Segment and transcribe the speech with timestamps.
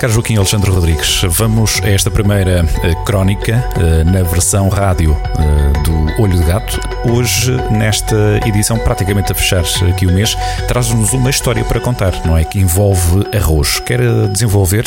[0.00, 5.82] Caro Joaquim Alexandre Rodrigues, vamos a esta primeira eh, crónica eh, na versão rádio eh,
[5.82, 6.80] do Olho de Gato.
[7.10, 8.14] Hoje, nesta
[8.46, 10.36] edição, praticamente a fechar aqui o mês,
[10.68, 12.44] traz-nos uma história para contar, não é?
[12.44, 13.80] Que envolve arroz.
[13.80, 14.84] Quer desenvolver,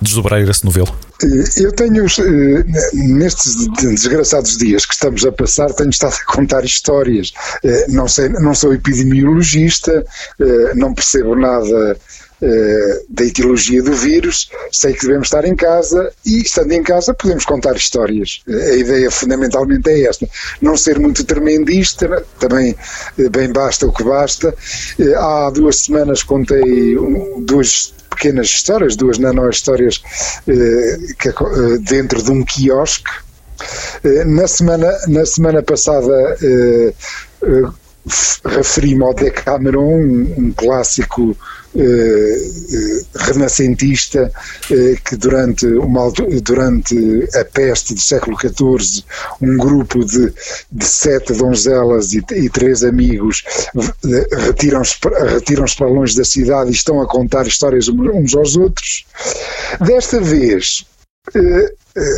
[0.00, 0.96] desdobrar esse novelo?
[1.58, 2.06] Eu tenho,
[2.94, 7.34] nestes desgraçados dias que estamos a passar, tenho estado a contar histórias.
[7.88, 10.06] Não, sei, não sou epidemiologista,
[10.74, 11.98] não percebo nada
[13.08, 17.44] da etiologia do vírus, sei que devemos estar em casa e, estando em casa, podemos
[17.44, 18.42] contar histórias.
[18.48, 20.28] A ideia fundamentalmente é esta.
[20.62, 22.76] Não ser muito tremendista, também
[23.18, 24.54] uh, bem basta o que basta.
[25.16, 26.96] Há duas semanas contei
[27.40, 30.02] duas pequenas histórias, duas nano-histórias
[31.88, 33.10] dentro de um quiosque.
[34.26, 36.12] Na semana, na semana passada
[38.44, 41.36] referi-me ao Decameron, um, um clássico
[41.76, 44.32] eh, eh, renascentista
[44.70, 46.10] eh, que durante, uma,
[46.42, 46.96] durante
[47.34, 49.04] a peste do século XIV
[49.42, 50.32] um grupo de,
[50.72, 53.44] de sete donzelas e, e três amigos
[54.46, 54.96] retiram-se
[55.34, 59.04] retiram para longe da cidade e estão a contar histórias uns aos outros.
[59.78, 60.86] Desta vez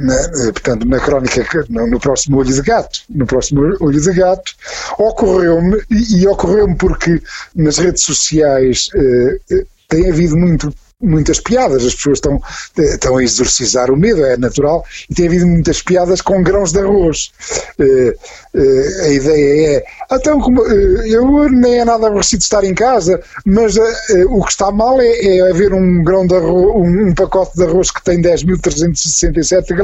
[0.00, 4.52] na, portanto, na crónica, no, próximo Olho de Gato, no próximo Olho de Gato,
[4.98, 7.20] ocorreu-me, e, e ocorreu-me porque
[7.54, 12.40] nas redes sociais eh, tem havido muito muitas piadas, as pessoas estão,
[12.78, 16.80] estão a exorcizar o medo, é natural, e tem havido muitas piadas com grãos de
[16.80, 17.32] arroz.
[17.78, 18.10] Uh,
[18.54, 23.20] uh, a ideia é, então, como, uh, eu nem é nada aborrecido estar em casa,
[23.44, 23.76] mas
[24.28, 27.64] o que está mal é, é, haver um grão de arroz, um, um pacote de
[27.64, 29.74] arroz que tem 10.367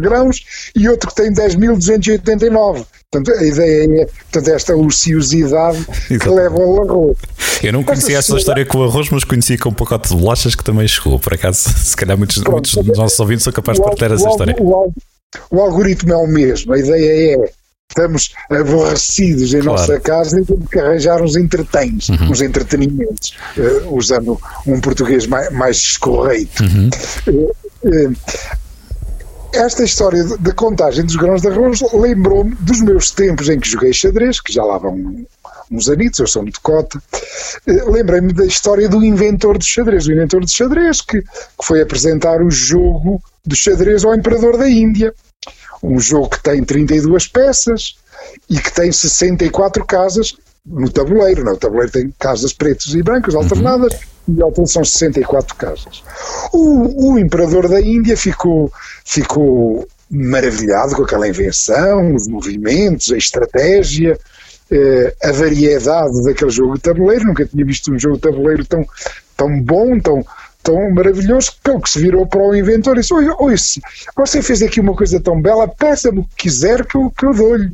[0.00, 2.86] grãos e outro que tem 10.289.
[3.10, 5.78] Portanto, a ideia é portanto, esta ociosidade
[6.10, 6.18] Exato.
[6.20, 7.16] que leva ao arroz.
[7.62, 10.54] Eu não conhecia essa história com o arroz, mas conhecia com um pacote de bolachas
[10.54, 11.18] que também chegou.
[11.18, 14.28] Por acaso, se calhar muitos, Pronto, muitos dos nossos ouvintes são capazes de partilhar essa
[14.28, 14.56] história.
[14.58, 14.92] O,
[15.50, 16.72] o, algoritmo é o mesmo.
[16.72, 17.52] A ideia é
[17.90, 19.80] estamos aborrecidos em claro.
[19.80, 22.30] nossa casa e temos que arranjar uns entretens, uhum.
[22.30, 26.62] uns entretenimentos, uh, usando um português mais, mais escorreito.
[26.62, 26.90] Uhum.
[27.26, 27.50] Uh,
[27.84, 28.16] uh,
[29.52, 33.92] esta história da contagem dos grãos de arroz lembrou-me dos meus tempos em que joguei
[33.92, 35.24] xadrez, que já lá vão
[35.70, 37.00] uns anitos, eu sou muito cota.
[37.66, 41.80] Eh, lembrei-me da história do inventor do xadrez, o inventor do xadrez que, que foi
[41.80, 45.14] apresentar o jogo do xadrez ao imperador da Índia.
[45.82, 47.96] Um jogo que tem 32 peças
[48.50, 50.36] e que tem 64 casas
[50.66, 51.44] no tabuleiro.
[51.44, 51.52] Não?
[51.52, 51.54] É?
[51.54, 53.40] O tabuleiro tem casas pretas e brancas uhum.
[53.40, 53.92] alternadas
[54.26, 54.36] uhum.
[54.36, 56.02] e ao todo são 64 casas.
[56.52, 58.72] O, o imperador da Índia ficou,
[59.04, 64.18] ficou maravilhado com aquela invenção, os movimentos, a estratégia,
[64.70, 67.26] eh, a variedade daquele jogo de tabuleiro.
[67.26, 68.84] Nunca tinha visto um jogo de tabuleiro tão,
[69.36, 70.24] tão bom, tão,
[70.62, 73.56] tão maravilhoso, que o que se virou para o inventor e disse: Oi,
[74.16, 77.34] você fez aqui uma coisa tão bela, peça-me o que quiser que eu, que eu
[77.34, 77.72] dou-lhe.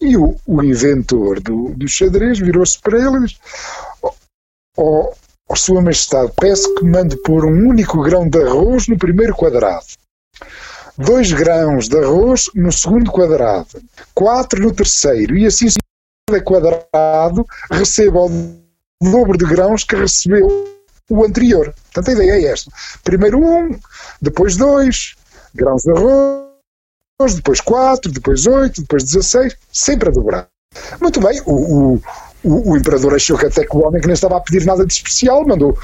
[0.00, 3.36] E o, o inventor do, do xadrez virou-se para ele e disse:
[4.02, 4.12] oh,
[4.76, 5.12] oh,
[5.48, 9.84] oh, Sua Majestade, peço que mande pôr um único grão de arroz no primeiro quadrado,
[10.96, 13.68] dois grãos de arroz no segundo quadrado,
[14.14, 15.68] quatro no terceiro, e assim
[16.38, 18.60] quadrado receba o
[19.00, 20.48] dobro de grãos que recebeu
[21.08, 21.74] o anterior.
[21.92, 22.70] Portanto, a ideia é esta.
[23.02, 23.78] Primeiro um,
[24.20, 25.14] depois dois,
[25.54, 30.48] grãos de arroz, depois 4, depois 8, depois 16, sempre a dobrar.
[31.00, 32.02] Muito bem, o, o,
[32.44, 34.86] o, o, imperador achou que até que o homem que nem estava a pedir nada
[34.86, 35.76] de especial mandou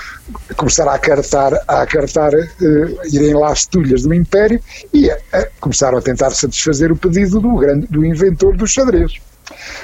[0.56, 4.60] começar a acartar, a acartar uh, irem lá as tulhas do império
[4.94, 5.16] e uh,
[5.60, 9.20] começaram a tentar satisfazer o pedido do, grande, do inventor dos xadrez.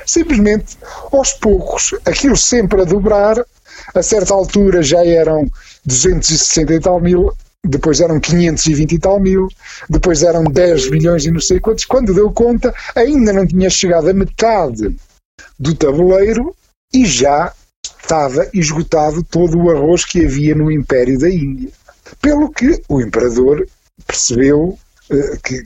[0.07, 0.77] Simplesmente,
[1.13, 3.45] aos poucos, aquilo sempre a dobrar,
[3.95, 5.49] a certa altura já eram
[5.85, 7.33] 260 e tal mil,
[7.65, 9.49] depois eram 520 e tal mil,
[9.89, 11.85] depois eram 10 milhões e não sei quantos.
[11.85, 14.95] Quando deu conta, ainda não tinha chegado a metade
[15.59, 16.55] do tabuleiro
[16.93, 17.53] e já
[18.01, 21.71] estava esgotado todo o arroz que havia no Império da Índia.
[22.21, 23.67] Pelo que o imperador
[24.07, 24.79] percebeu
[25.11, 25.65] uh, que,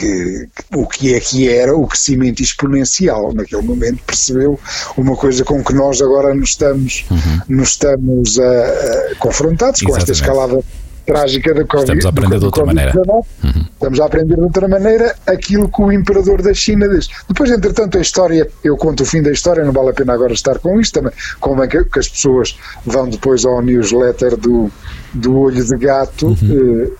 [0.00, 3.34] que, o que é que era o crescimento exponencial.
[3.34, 4.58] Naquele momento percebeu
[4.96, 7.40] uma coisa com que nós agora nos estamos, uhum.
[7.48, 9.86] nos estamos a, a confrontados, Exatamente.
[9.90, 10.64] com esta escalada
[11.04, 11.98] trágica da Covid.
[11.98, 12.92] Estamos a aprender de outra maneira.
[12.96, 13.66] Uhum.
[13.72, 17.08] Estamos a aprender de outra maneira aquilo que o imperador da China diz.
[17.28, 20.32] Depois, entretanto, a história, eu conto o fim da história, não vale a pena agora
[20.32, 22.56] estar com isto também, como é que, que as pessoas
[22.86, 24.70] vão depois ao newsletter do,
[25.12, 26.28] do Olho de Gato.
[26.28, 26.90] Uhum.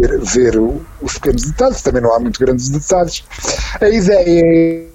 [0.00, 0.58] Ver, ver
[1.00, 3.24] os pequenos detalhes, também não há muito grandes detalhes.
[3.80, 4.86] A ideia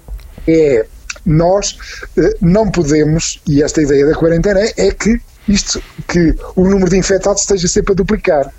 [0.47, 0.85] é
[1.25, 1.77] nós
[2.17, 6.89] eh, não podemos, e esta ideia da quarentena é, é que isto que o número
[6.89, 8.51] de infectados esteja sempre a duplicar.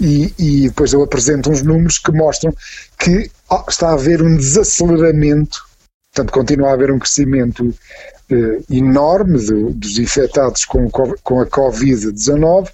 [0.00, 2.54] E, e depois eu apresento uns números que mostram
[2.98, 5.64] que oh, está a haver um desaceleramento,
[6.12, 7.74] portanto, continua a haver um crescimento
[8.30, 12.70] eh, enorme de, dos infectados com, com a Covid-19,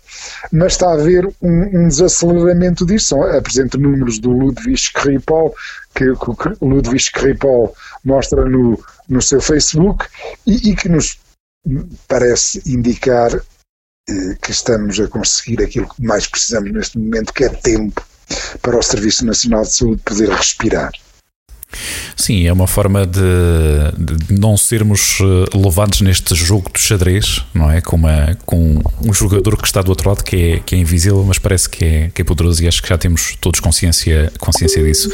[0.53, 3.17] mas está a haver um, um desaceleramento disso.
[3.23, 5.55] Apresento números do Ludwig Skripal,
[5.95, 7.75] que, que o Ludwig Skripal
[8.05, 8.79] mostra no,
[9.09, 10.07] no seu Facebook
[10.47, 11.19] e, e que nos
[12.07, 13.35] parece indicar
[14.09, 18.07] eh, que estamos a conseguir aquilo que mais precisamos neste momento, que é tempo
[18.61, 20.93] para o Serviço Nacional de Saúde poder respirar.
[22.17, 23.21] Sim, é uma forma de,
[23.99, 27.81] de, não sermos eh, levados neste jogo de xadrez, não é?
[27.81, 31.23] Com, uma, com um jogador que está do outro lado que é, que é invisível,
[31.25, 34.83] mas parece que é, que é poderoso e acho que já temos todos consciência, consciência
[34.83, 35.11] disso.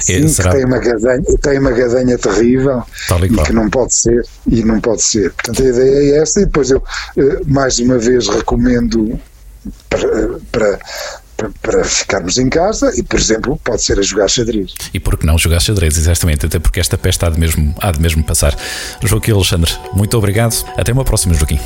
[0.00, 0.52] Sim, é, será...
[0.52, 2.82] tem, uma gadanha, tem uma gadanha terrível
[3.22, 5.32] e, e que não pode ser, e não pode ser.
[5.32, 6.82] Portanto, a ideia é essa, e depois eu
[7.16, 9.18] eh, mais uma vez recomendo
[9.88, 10.78] para, para
[11.62, 14.74] para ficarmos em casa e, por exemplo, pode ser a jogar xadrez.
[14.92, 17.90] E por que não jogar xadrez, exatamente, até porque esta peste há de mesmo, há
[17.90, 18.56] de mesmo passar.
[19.02, 20.64] Joaquim Alexandre, muito obrigado.
[20.76, 21.60] Até uma próxima, Joaquim.